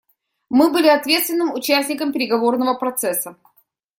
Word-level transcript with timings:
Мы 0.49 0.71
были 0.71 0.87
ответственным 0.87 1.53
участником 1.53 2.11
переговорного 2.11 2.73
процесса. 2.75 3.37